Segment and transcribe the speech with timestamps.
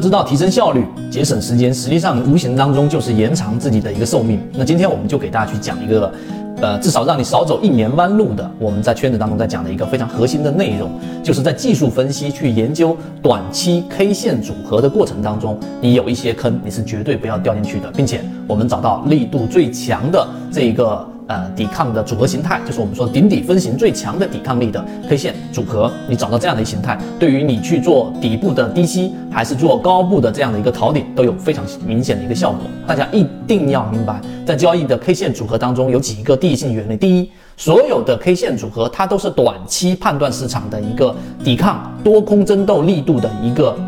[0.00, 4.40] 知道提升效率、节省时间，实际上无形当中就是延长自己的一个寿命。
[4.54, 6.12] 那今天我们就给大家去讲一个，
[6.60, 10.90] 呃，至少让你少走一年弯路的，我们在圈子当中在讲的一个非常核心的内容，
[11.22, 21.09] 就是在技术分析去研究短期 K 线组合的过程当中，你有一些坑，你是绝对不要掉进去的，并且我们找到力度最强的这一个。
[21.30, 25.88] 呃，抵抗的组合形态就是我们说顶底分型最强的抵抗力的 K 线组合。
[26.08, 32.62] 你找到这样的一形态，对于你去做底部的低吸，还是做高部的这样的一个逃顶，都有非常明显的一个效果。
[32.84, 36.96] 大家一定要明白，在交易的 K 线组合当中有几个第一性原理。
[36.96, 43.78] 第一，所有的 K 线组合它都是短期判断市场的一个抵抗多空争斗力度的一个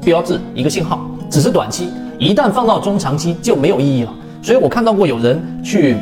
[0.00, 1.88] 标志，一个信号，只是短期，
[2.20, 4.14] 一旦放到中长期就没有意义了。
[4.40, 5.96] 所以我看到过有人去。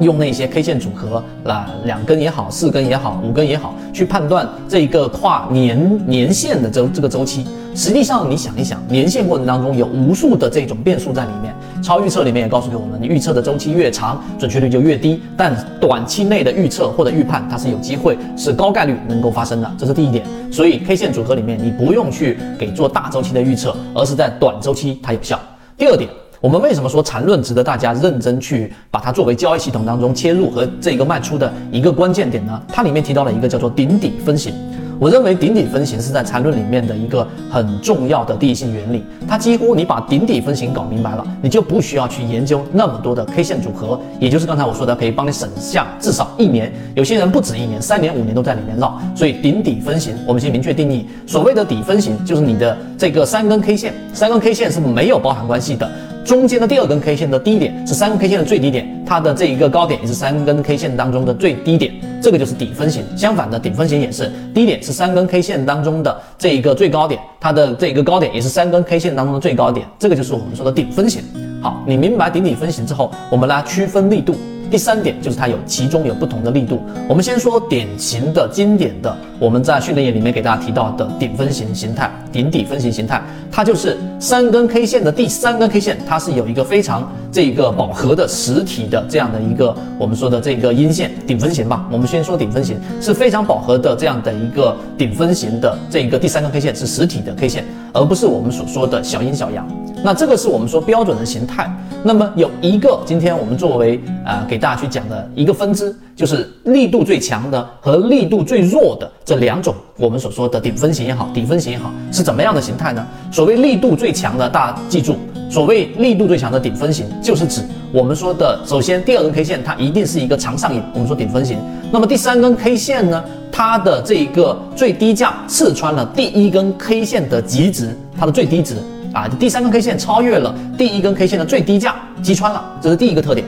[0.00, 7.46] 用那些 K 线组合，那两根也好，四根也好，五根也好，去判断这一个跨年年限的周这个周期。
[7.74, 11.54] 实际上，你想一想，年限过程当中有无数的这种变数在里面。
[11.80, 15.22] 超预测里面也告诉给我们，你预测的周期越长，准确率就越低。
[15.36, 20.24] 但短期内的预测或者预判，它是有机会，是高概率能够发生的，这是第一点。
[20.50, 25.38] 所以 K 线组合里面，你不用去给做大周期的预测，而是在短周期它有效。
[25.76, 26.08] 第二点。
[26.40, 32.62] 我们为什么说缠论值得大家认真去把它作为交易系统当中切入和这个卖出的一个关键点呢？
[32.68, 34.54] 它里面提到了一个叫做顶底分型。
[35.00, 39.04] 我认为顶底分型是在缠论里面的一个很重要的第一性原理。
[39.28, 46.72] 它几乎你把顶底分型搞明白了，你就不需要去研究那么多的 K 线组合，也就是刚才我说的，可以帮你省下至少一年。
[46.94, 49.00] 有些人不止一年，三年、五年都在里面绕。
[49.14, 55.88] 所以顶底分型，我们先明确定义，所谓的底分型就是你的这个三根 K 线，三根 K 线是没有包含关系的。
[56.28, 63.02] 中间的第二根 K 线的低点是三根 K 线的最低点，它的这一个高点也是三根 K 线当中的最低点，这个就是底分型。
[63.16, 71.22] 相反的，顶分型也是低点是三根 K 线当中的这一个最高点，它的这一个高点也是三根 K 线当中的最高点，这个就是我们说的顶分型。
[71.62, 74.36] 好，你明白顶底分型之后，我们来区分力度。
[74.70, 76.80] 第三点就是它有其中有不同的力度。
[77.08, 91.88] 我们先说典型的、经典的，我们在训练营里面给大家提到的顶分型形态、顶底分型形态，它就是三根 K 线的第三根 K 线，它是有一个非常这个饱和的实体的这样的一个我们说的这个阴线顶分型吧。
[91.90, 99.66] 我们先说顶分型是非常饱和的这样的一个顶分型的这一个第三根 K 线是实体的 K 线，而不是我们所说的小阴小阳。
[100.04, 101.68] 那这个是我们说标准的形态。
[102.04, 113.04] 那么有一个，今天我们作为呃给大家去讲的一个分支，就是力度最强的和力度最弱的这两种，我们所说的顶分型也好，底分型也好，是怎么样的形态呢？
[113.32, 115.16] 所谓力度最强的，大家记住，
[115.50, 121.58] 所谓力度最强的顶分型，就是指我们说的，首先第二根 K 线它一定是一个长上影，我们说顶分型。
[121.90, 128.76] 那么第三根 K 线呢，它的这一个最低价刺穿了第一根 K 线的极值，它的最低值。
[129.12, 133.46] 啊，第三根 K 线超越了第一根 K 线的最低价，击穿了，这是第一个特点。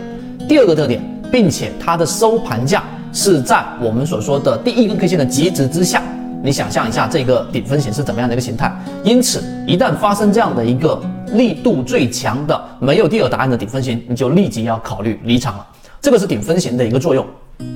[0.49, 1.01] 第二个特点，
[1.31, 2.83] 并且它的收盘价
[3.13, 6.03] 是在我们所说的第一根 K 线的极值之下。
[6.43, 8.73] 你想象一下这个顶分型是怎么样的一个形态？
[9.05, 10.99] 因此，一旦发生这样的一个
[11.35, 15.67] 力度最强的没有第二答案的顶分型，你就立即要考虑离场了。
[16.01, 17.27] 这个是顶分型的一个作用。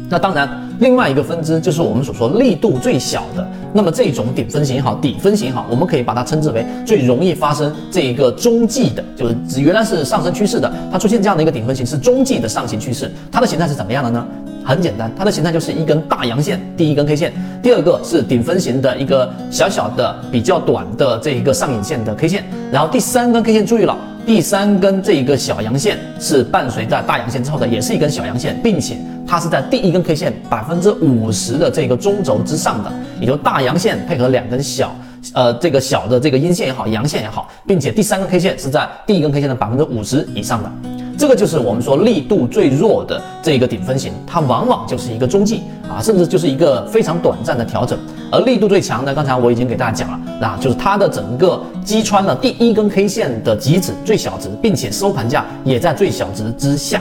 [0.08, 0.48] 那当然，
[0.80, 3.46] 另外一个分支就是我们所说力度最小的。
[3.76, 13.10] 那么这种顶分型也好，底分型也好，我们可以把它称之为最容易发生这一个中继的，就是原来是上升趋势的，它出现这样的一个顶分型是中继的上行趋势。
[13.32, 14.24] 它的形态是怎么样的呢？
[14.64, 23.98] 很简单，它的形态就是一根大阳线，第一根 K 线，第二个是顶分型的一个小小的、比较短的这一个上影线的 K 线，然后第三根 K 线，注意了。
[24.26, 28.96] 第三根这一个小阳线是伴随在大阳线之后的，也是一根小阳线，并且
[29.26, 32.90] 它是在第一根 K 线百分之五十的这个中轴之上的，
[33.20, 34.96] 也就大阳线配合两根小，
[35.34, 40.72] 呃，这个小的这个阴线也好，阳线也好，并且第三根 K 线是在第一根 K 线的百分之五十以上的。
[41.18, 47.98] 这个就是我们说力度最弱的这个顶分型，它往往就是一个中继啊，甚至就是一个非常短暂的调整。
[48.32, 57.00] 而力度最强的，刚才我已经给大家讲了，那就是它的整个击穿了第一根 K 线的极值最小值，并且收盘价也在最小值之下。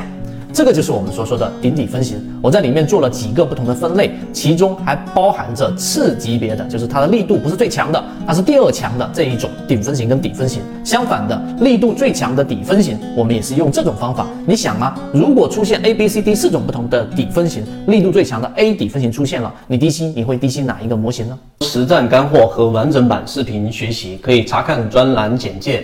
[0.53, 10.61] 这个就是我们所说的顶底分型，我在里面做了几个不同的分类，其中还包含着次级别的，就是它的力度不是最强的，它是第二强的这一种顶分型跟底分型。
[10.83, 14.27] 相反的，力度最强的底分型，我们也是用这种方法。
[14.45, 21.39] 你想啊，如果出现 A、B、C、D 四种不同的底分型，力度最强的 A 底分型出现了，你低吸你会低吸哪一个模型呢？
[21.61, 25.83] 实战干货和完整版视频学习可以查看专栏简介，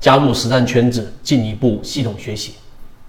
[0.00, 2.54] 加入实战圈子，进一步系统学习。